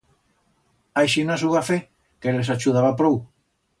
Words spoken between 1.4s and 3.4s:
hu va fer, que les achudaba prou.